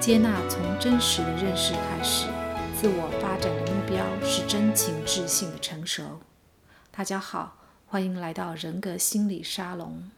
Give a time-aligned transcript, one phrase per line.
[0.00, 2.28] 接纳从真实的认识开始，
[2.80, 6.20] 自我发展的目标是真情智性的成熟。
[6.92, 7.58] 大家好，
[7.88, 10.08] 欢迎来到人格心理沙龙。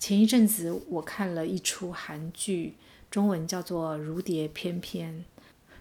[0.00, 2.74] 前一阵子我看了一出韩剧，
[3.08, 5.24] 中文叫做《如蝶翩翩》，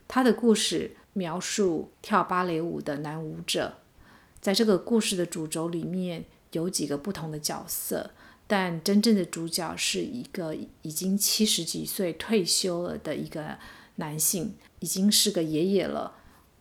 [0.07, 3.77] 它的故事描述跳芭蕾舞的男舞者，
[4.39, 8.11] 在这个故事的主轴里面有几个不同的角色。
[8.48, 13.58] 但真正的主角是一个已经七十几岁退休了的一个
[13.95, 16.16] 男性，已经是个爷爷了。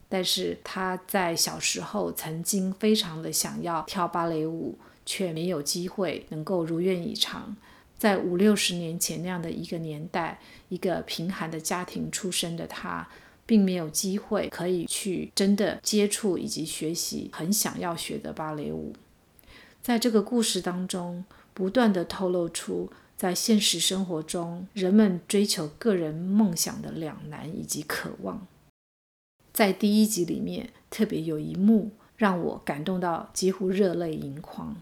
[0.08, 7.56] 但是他在小时候曾经非常的想要跳芭蕾舞，却没有机会能够如愿以偿。
[7.98, 13.08] 在五六十年前那样的一个年代，一个贫寒的家庭出身的他，
[13.44, 18.94] 并没有机会可以去真的接触以及学习很想要学的芭蕾舞。
[19.82, 28.46] 在这个故事当中，不断地透露出在现实生活中人们追求个人梦想的两难以及渴望。
[29.52, 34.76] 在第一集里面，特别有一幕让我感动到几乎热泪盈眶。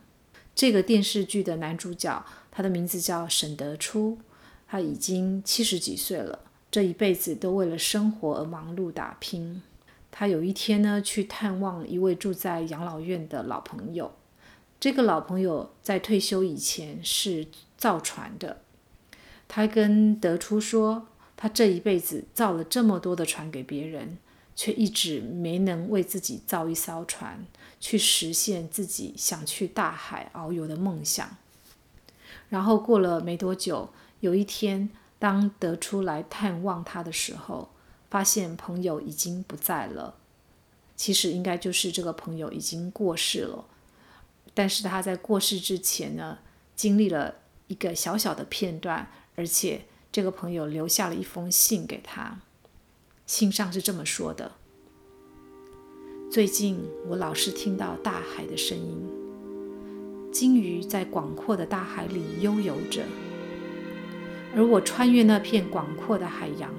[0.55, 4.19] 这个电视剧的男主角，他的名字叫沈德初，
[4.67, 6.39] 他已经七十几岁了，
[6.71, 9.63] 这一辈子都为了生活而忙碌打拼。
[10.11, 14.13] 他有一天呢，去探望一位住在养老院的老朋友。
[14.83, 17.47] 这个老朋友在退休以前是
[17.79, 18.63] 造船的，
[19.47, 24.19] 他跟德初说，他这一辈子造了这么多的船给别人，
[24.57, 27.47] 却一直没能为自己造一艘船，
[27.79, 31.37] 去实现自己想去大海遨游的梦想。
[32.49, 37.71] 然后过了没多久，有一天，当德初来探望他的时候，
[38.11, 40.17] 发现朋友已经不在了。
[40.97, 43.67] 其实应该就是这个朋友已经过世了。
[44.55, 46.39] 但是他在过世之前呢，
[46.77, 47.35] 经历了
[47.69, 52.41] 一个小小的片段，而且这个朋友留下了一封信给他。
[53.25, 54.53] 信上是这么说的
[56.31, 59.09] ：“最近我老是听到大海的声音，
[60.31, 63.05] 鲸鱼在广阔的大海里悠游着，
[64.55, 66.71] 而我穿越那片广阔的海洋，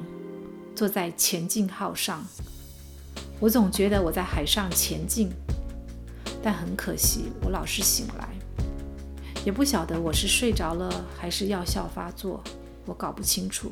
[0.75, 2.23] 坐在前进号上，
[3.39, 5.31] 我总觉得我在海上前进。”
[6.43, 8.27] 但很可惜，我老是醒来，
[9.45, 12.43] 也不晓得我是睡着了还是药效发作，
[12.85, 13.71] 我搞不清楚。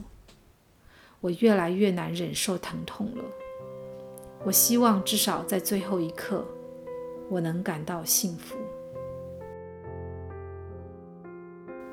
[1.20, 3.24] 我越来越难忍受疼痛了。
[4.46, 6.46] 我希望至少在最后一刻，
[7.30, 8.56] 我能感到幸福。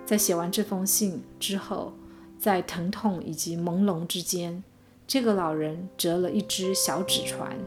[0.07, 1.93] 在写完这封信之后，
[2.39, 4.63] 在疼痛以及朦胧之间，
[5.07, 7.59] 这个老人折了一只小纸船。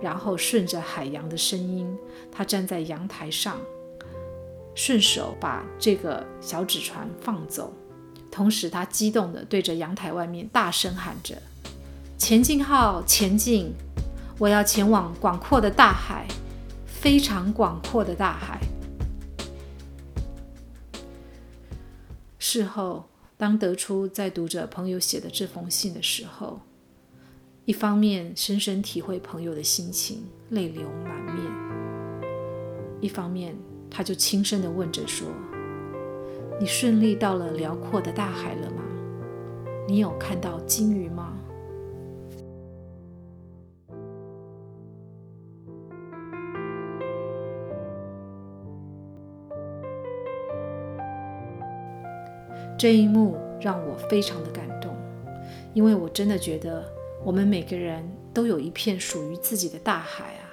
[0.00, 1.96] 然后顺着海洋的声音，
[2.30, 3.58] 他站在阳台上，
[4.74, 7.72] 顺手把这个小纸船放走。
[8.30, 11.36] 同时，他激动地对着阳台外面大声喊着
[12.16, 13.74] ：“前进号，前进！
[14.38, 16.24] 我要前往广阔的大海，
[16.86, 18.60] 非常广阔的大海。”
[22.38, 26.60] 事后，当得出在读着朋友写的这封信的时候，
[27.68, 31.44] 一方面深深体会朋友的心情，泪流满面；
[32.98, 33.54] 一方面，
[33.90, 35.28] 他就轻声地问着说
[36.58, 38.82] ：“你顺利到了辽阔的大海了吗？
[39.86, 41.38] 你有看到鲸鱼吗？”
[52.78, 54.96] 这一幕让我非常的感动，
[55.74, 56.96] 因为我真的觉得。
[57.24, 60.46] 我们每个人都有一片属于自己的大海啊！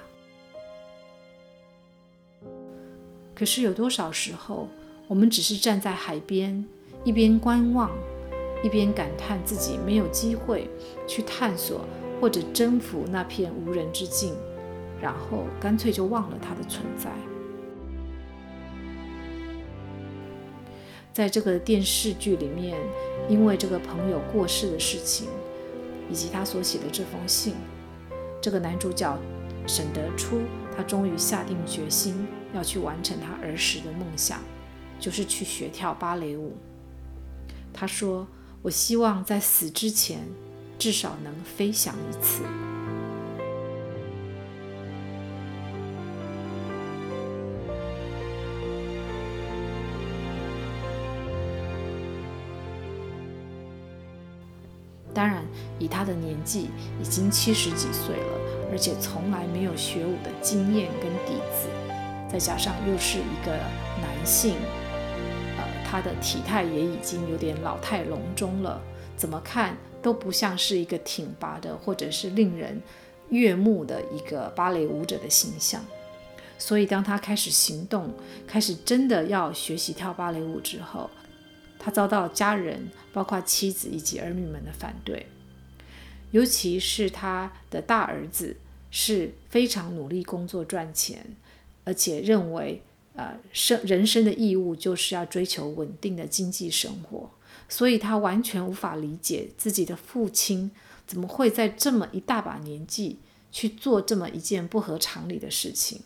[3.34, 4.68] 可是有多少时候，
[5.06, 6.66] 我们只是站在海边，
[7.04, 7.90] 一边观望，
[8.62, 10.68] 一边感叹自己没有机会
[11.06, 11.84] 去探索
[12.20, 14.34] 或者征服那片无人之境，
[15.00, 17.10] 然后干脆就忘了它的存在。
[21.12, 22.76] 在这个电视剧里面，
[23.28, 25.28] 因为这个朋友过世的事情。
[26.10, 27.54] 以及他所写的这封信，
[28.40, 29.18] 这个男主角
[29.66, 30.40] 沈德初，
[30.76, 34.40] 他终于下定决心要去完成他儿时的梦想，
[35.00, 36.56] 就是去学跳芭蕾舞。
[37.72, 38.26] 他说
[38.62, 40.20] ：“我希望在死之前，
[40.78, 42.42] 至少能飞翔一次。”
[55.78, 56.70] 以他的年纪
[57.00, 61.68] 已经七十几岁了，而且从来没有学舞的经验跟底子，
[62.30, 63.52] 再加上又是一个
[64.00, 64.54] 男性，
[65.58, 68.80] 呃，他的体态也已经有点老态龙钟了，
[69.16, 72.80] 怎么看都不像是一个挺拔的或者是令人
[73.28, 75.84] 悦目的一个芭蕾舞者的形象。
[76.58, 78.14] 所以，当他开始行动，
[78.46, 81.10] 开始真的要学习跳芭蕾舞之后，
[81.78, 85.26] 他遭到家人，包括妻子以及儿女们的反对。
[86.30, 88.56] 尤其是他的大儿子
[88.90, 91.24] 是非常努力工作赚钱，
[91.84, 92.82] 而且认为，
[93.14, 97.30] 呃，生人生的义务就是要追求稳定的经济生活，
[97.68, 100.70] 所以他完全无法理解自己的父亲
[101.06, 103.18] 怎么会在这么一大把年纪
[103.50, 106.02] 去做这么一件不合常理的事情。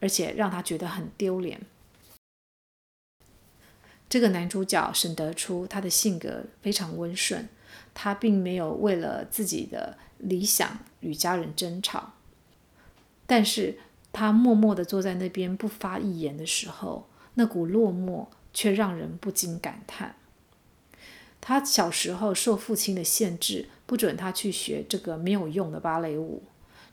[0.00, 1.60] 而且让他觉得很丢脸。
[4.08, 7.48] 这个男主角沈德初，他的性格非常温顺，
[8.00, 12.12] 他并没有为了自己的理想与家人争吵，
[13.26, 13.76] 但是
[14.12, 20.14] 他默默地坐在那边不发一言的时候，那股落寞却让人不禁感叹。
[21.40, 26.44] 他小时候受父亲的限制，不准他去学这个没有用的芭蕾舞，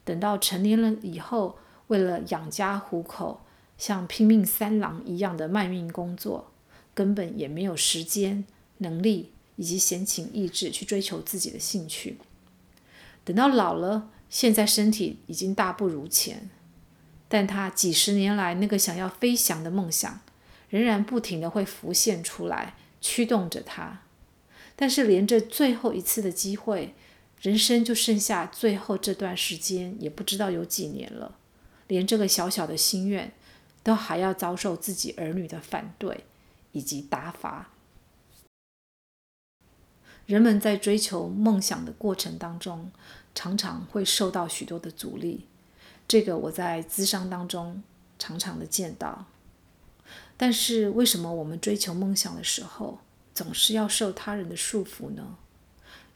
[0.03, 1.59] 等到成年了以后。
[1.89, 3.45] 为了养家糊口，
[3.77, 6.49] 像拼命三郎一样的卖命工作，
[6.95, 8.43] 根本也没有时间、
[8.79, 12.17] 能力以及闲情逸致去追求自己的兴趣。
[13.23, 16.49] 等到老了，现在身体已经大不如前，
[17.27, 20.21] 但他几十年来那个想要飞翔的梦想，
[20.69, 24.01] 仍然不停地会浮现出来，驱动着他。
[24.75, 26.93] 但是连这最后一次的机会，
[27.39, 31.37] 人生就剩下最后这段时间，也不知道有几年了。
[31.87, 33.31] 连这个小小的心愿，
[33.83, 36.25] 都还要遭受自己儿女的反对
[36.73, 37.69] 以及打罚。
[40.25, 42.91] 人们在追求梦想的过程当中，
[43.33, 45.45] 常常会受到许多的阻力。
[46.07, 47.83] 这个我在咨商当中
[48.17, 49.25] 常常的见到。
[50.37, 52.99] 但是为什么我们追求梦想的时候，
[53.33, 55.37] 总是要受他人的束缚呢？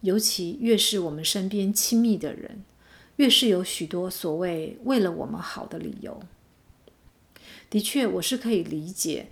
[0.01, 2.63] 尤其越是我们身边亲密的人。
[3.17, 6.21] 越是有许多所谓为了我们好的理由，
[7.69, 9.29] 的确我是可以理解，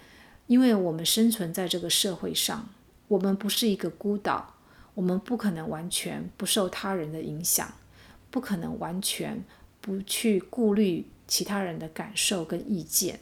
[0.47, 2.67] 因为我们生存在这个社会上，
[3.07, 4.55] 我们不是一个孤岛，
[4.97, 7.71] 我们不可能完全不受他人的影响，
[8.31, 9.43] 不可能完全
[9.79, 13.19] 不去顾虑其他人的感受跟意见。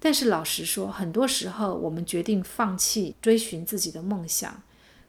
[0.00, 4.64] 但是老实说，很多时候我们决定放弃追寻自己的梦想，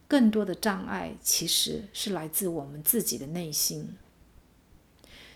[0.08, 3.98] 更多的障碍其实是来自我们自己的内心。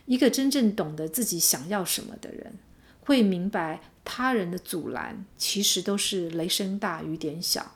[0.06, 2.60] 一个真正懂得自己想要什么的人，
[3.00, 7.72] 会明白他人的阻拦其实都是雷声大雨点小。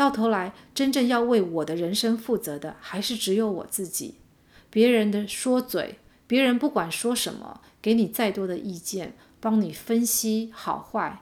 [0.00, 4.14] 到头来，真正要为我的人生负责的，还是只有我自己。
[4.70, 11.20] 别人的说嘴，别人不管说什么，给你再多的意见，帮你分析好坏，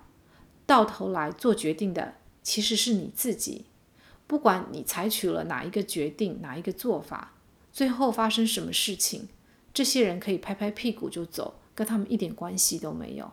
[0.65, 2.15] 到头来做决定的
[2.45, 3.65] 其实是你自己。
[4.29, 7.33] 不管你采取了哪一个决定，哪一个做法，
[7.73, 9.29] 最后发生什么事情。
[9.75, 13.29] 这些人可以拍拍屁股就走，跟他们一点关系都没有。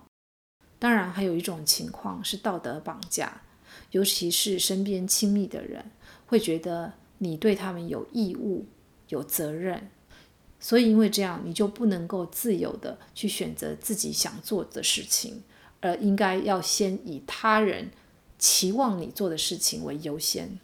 [0.80, 3.44] 当然，还有一种情况是道德绑架，
[3.92, 5.86] 尤其是身边亲密的人
[6.28, 8.66] 会觉得你对他们有义务、
[9.10, 9.90] 有责任，
[10.60, 15.44] 所以因为这样，你就不能够自由地去选择自己想做的事情，
[15.82, 17.92] 而应该要先以他人
[18.38, 20.60] 期望你做的事情为优先。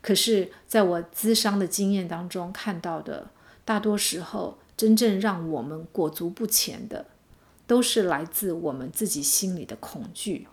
[0.00, 3.30] 可是，在我咨商的经验当中看到的。
[3.64, 7.06] 大多时候，真正让我们裹足不前的，
[7.66, 10.46] 都是来自我们自己心里的恐惧，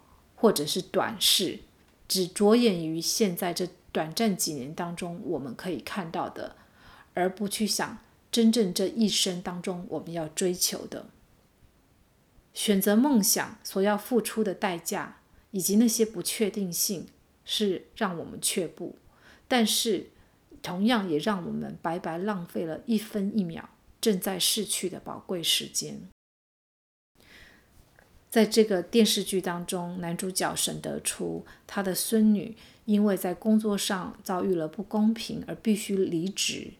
[0.43, 1.59] 或者是短视，
[2.05, 6.57] 只着眼于现在这短暂几年当中我们可以看到的，
[7.13, 11.05] 而不去想真正这一生当中我们要追求的。
[12.53, 15.19] 选择梦想所要付出的代价，
[15.51, 17.07] 以及那些不确定性，
[17.45, 18.97] 是让我们却步，
[19.47, 20.09] 但是。
[20.61, 23.67] 同样也让我们白白浪费了一分一秒
[23.99, 26.07] 正在逝去的宝贵时间。
[28.33, 36.71] 在这个电视剧当中，男主角沈德初，他的孙女因为在工作上遭遇了不公平而必须离职。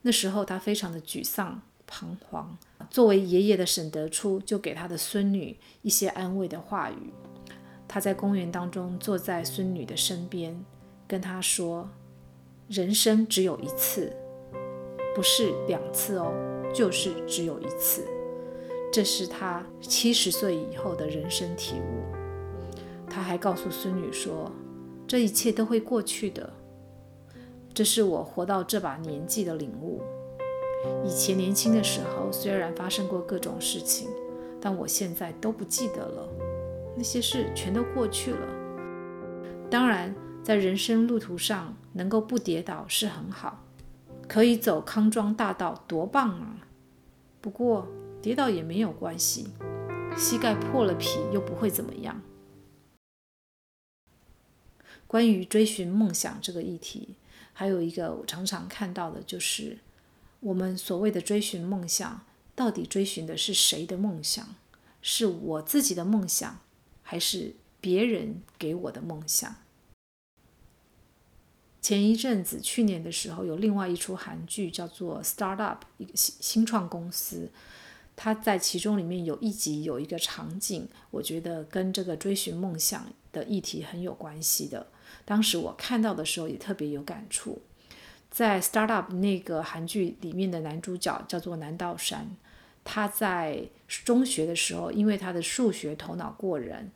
[0.00, 2.56] 那时候他非常的沮丧、彷徨。
[2.88, 7.12] 作为爷爷的沈德初就给他的孙女一些安慰的话语。
[7.86, 10.64] 他在公园当中坐在孙女的身边，
[11.06, 11.90] 跟她说。
[12.70, 14.10] 人生只有一次，
[15.14, 16.32] 不是两次哦，
[16.74, 18.08] 就是只有一次。
[18.98, 22.02] 这是他七十岁以后的人生体悟。
[23.08, 24.50] 他还告诉孙女说
[25.06, 26.52] ：“这一切都会过去的。”
[27.72, 30.02] 这是我活到这把年纪的领悟。
[31.04, 34.08] 以前年轻的时候，虽然发生过各种事情，
[34.60, 36.28] 但我现在都不记得了。
[36.96, 38.48] 那些事全都过去了。
[39.70, 40.12] 当然。
[40.42, 43.62] 在人生路途上能够不跌倒是很好，
[44.26, 46.66] 可以走康庄大道多棒啊！
[47.42, 47.86] 不过
[48.20, 49.48] 跌倒也没有关系，
[50.16, 52.20] 膝盖破了皮又不会怎么样。
[55.06, 57.14] 关于追寻梦想这个议题，
[57.52, 59.78] 还有一个我常常看到的就是，
[60.40, 64.54] 我们所谓的追寻梦想，到底追寻的是谁的梦想？
[65.00, 66.58] 是我自己的梦想，
[67.02, 69.54] 还是别人给我的梦想？
[71.80, 77.48] 前一阵子，去年的时候，有另外一出韩剧叫做《Start Up》，一个新新创公司。
[78.20, 84.88] 他在其中里面有一集有一个场景，我觉得跟这个追寻梦想的议题很有关系的。
[85.24, 87.62] 当时我看到的时候也特别有感触。
[88.28, 92.36] 在《Start Up》那个韩剧里面的男主角叫做南道山，
[92.82, 96.90] 他在中学的时候，因为他的数学头脑过人。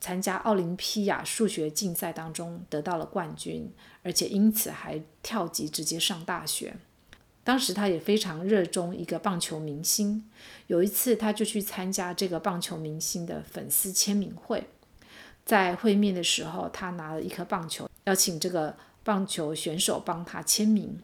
[0.00, 3.70] 参加奥林匹亚数学竞赛当中得到了冠军，
[4.02, 6.76] 而且因此还跳级直接上大学。
[7.48, 10.28] 当时他也非常热衷一个棒球明星，
[10.66, 14.68] 有一次他就去参加这个棒球明星的粉丝签名会。
[15.46, 21.00] 在会面的时候，他拿了一颗棒球，邀请这个棒球选手帮他签名。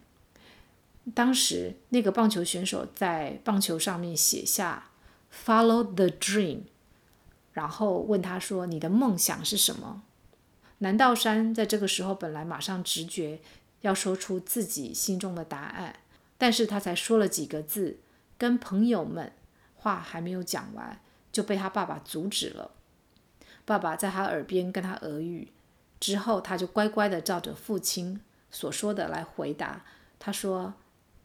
[1.14, 4.90] 当时那个棒球选手在棒球上面写下
[5.32, 6.64] “Follow the dream”。
[7.54, 10.02] 然后问他说：“你的梦想是什么？”
[10.80, 13.40] 南道山在这个时候本来马上直觉
[13.80, 16.00] 要说出自己心中的答案，
[16.38, 17.98] 但是他才说了几个字，
[18.36, 19.32] 跟朋友们
[19.76, 21.00] 话还没有讲完，
[21.30, 22.72] 就被他爸爸阻止了。
[23.64, 25.52] 爸爸在他耳边跟他耳语，
[25.98, 29.84] 之后他就乖乖地照着父亲所说的来回答。
[30.18, 30.74] 他说：“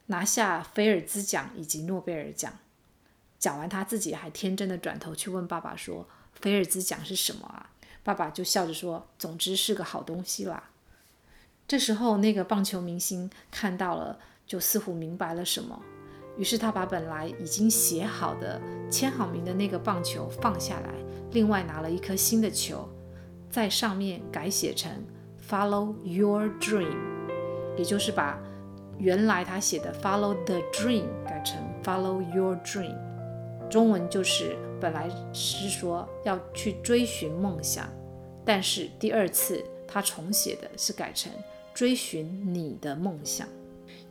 [0.07, 2.53] 拿下菲尔兹奖以及诺贝尔奖。”
[3.39, 6.07] 讲完，他自己还天真的转头去问爸爸说。
[6.33, 7.69] 菲尔兹奖是什么啊？
[8.01, 10.69] 爸爸就笑着说：“总之是个好东西啦。”
[11.67, 15.79] 这时候，那个棒球明星看到了，就似乎明白了什么，
[16.35, 20.89] 于是他把本来已经写好的、签好名的那个棒球放下来，
[21.33, 22.89] 另外拿了一颗新的球，
[23.51, 24.91] 在上面改写成
[25.47, 26.97] “Follow your dream”，
[27.77, 28.41] 也就是把
[28.97, 32.97] 原来他写的 “Follow the dream” 改成 “Follow your dream”，
[33.69, 34.57] 中文就是。
[34.81, 37.85] 本来是说要去追寻梦想，
[38.45, 41.29] 但是第二次他重写的是改成
[41.73, 43.45] 追寻你的梦想，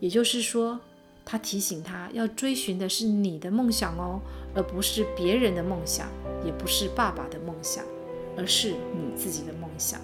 [0.00, 0.80] 也就是说，
[1.24, 4.20] 他提醒他要追寻的是你的梦想哦，
[4.54, 6.08] 而不是别人的梦想，
[6.44, 7.84] 也不是爸爸的梦想，
[8.36, 10.00] 而是你自己的梦想。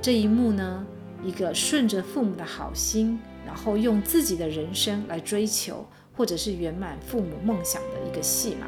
[0.00, 0.86] 这一幕呢，
[1.22, 5.86] 一个顺着父母的好心，然后用自己的人生来追求。
[6.16, 8.66] 或者是圆满父母梦想的一个戏码，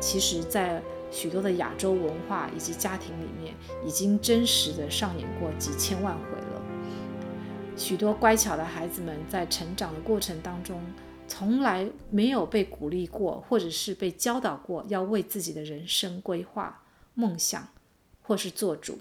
[0.00, 3.54] 其实，在许多的亚洲文化以及家庭里面，
[3.86, 6.47] 已经真实的上演过几千万回。
[7.78, 10.82] 许多乖巧的孩子们在成长的过程当中，
[11.28, 16.82] 从来没有被鼓励过，或者是被教导过要为自己的人生规划、
[17.14, 17.68] 梦想，
[18.20, 18.98] 或是做主。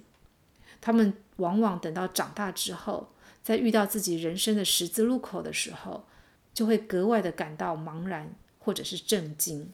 [0.79, 3.10] 他们往往等到长大之后，
[3.41, 6.05] 在遇到自己人生的十字路口的时候，
[6.53, 9.74] 就会格外的感到茫然或者是震惊。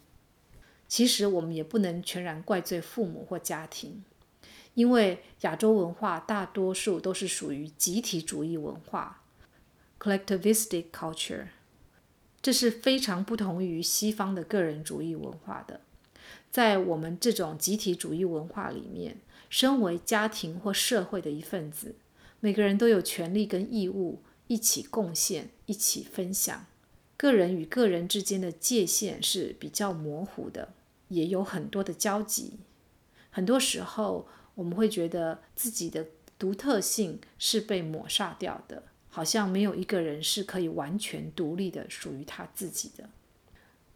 [0.87, 4.03] 其实我们也不能全然怪罪父母或家庭，
[4.75, 9.23] 因为亚洲文化大多数都是属于集体主义文化
[9.99, 11.47] （collectivistic culture），
[12.41, 15.81] 这是非常不同于西方的个人主义文化的。
[16.49, 19.17] 在我们这种集体主义文化里面，
[19.49, 21.95] 身为家庭或社会的一份子，
[22.39, 26.65] 每个人都有权利跟义务一起贡献、一起分享。
[27.15, 30.73] 个人与个人之间的界限是比较模糊的，
[31.07, 32.59] 也有很多的交集。
[33.31, 36.05] 很多时候，我们会觉得自己的
[36.37, 43.09] 独特性是被抹杀掉的，好像没有一个人是可以完全独立的属于他自己的。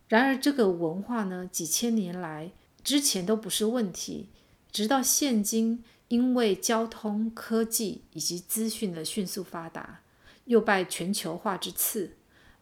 [0.07, 2.51] 然而，这个文化呢，几千年来
[2.83, 4.29] 之前都不是问题，
[4.71, 10.01] 直到现今，因为交通、科技以及资讯的迅速发达，
[10.45, 12.13] 又拜全球化之赐。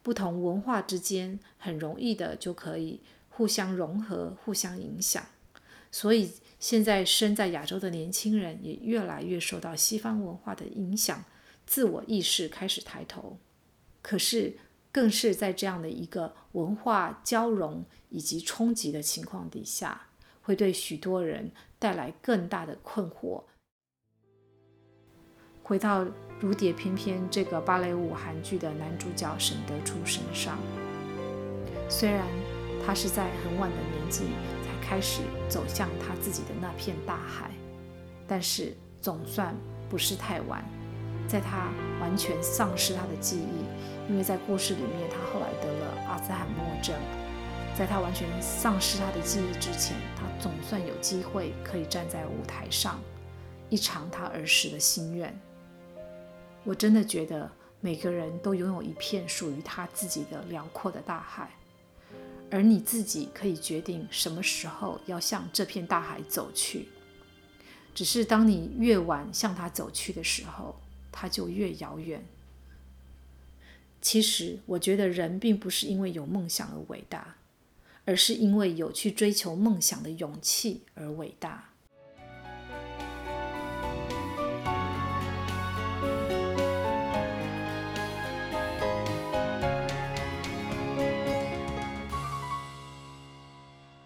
[0.02, 5.24] 不同文化之间很容易的就可以互相融合、互相影响，
[5.96, 11.24] 所以现在身在亚洲的年轻人也越来越受到西方文化的影响，
[11.66, 13.38] 自我意识开始抬头。
[14.02, 14.58] 可是，
[14.92, 20.10] 更是在这样的一个文化交融以及冲击的情况底下，
[20.42, 21.50] 会对许多人
[21.80, 23.46] 带来更大的困惑。
[25.64, 26.06] 回到。
[26.42, 30.60] 如蝶翩翩这个芭蕾舞韩剧的男主角沈德初身上，
[31.90, 32.28] 虽然
[32.86, 34.26] 他是在很晚的年纪
[34.88, 37.50] 开始走向他自己的那片大海，
[38.28, 39.56] 但是总算
[39.90, 40.64] 不是太晚，
[41.28, 46.96] 在他完全丧失他的记忆，因为在故事里面他后来得了阿兹海默症，
[47.76, 53.00] 在他完全丧失他的记忆之前，他总算有机会可以站在舞台上，
[53.70, 55.36] 一偿他儿时的心愿。
[56.64, 57.50] 我真的觉得
[57.80, 61.50] 每个人都拥有一片属于他自己的辽阔的大海，
[62.52, 66.88] 而你自己可以决定什么时候要向这片大海走去。
[67.94, 70.76] 只是当你越晚向它走去的时候，
[71.12, 72.26] 它就越遥远。
[74.02, 77.38] 其实，我觉得人并不是因为有梦想而伟大，
[78.06, 81.75] 而是因为有去追求梦想的勇气而伟大。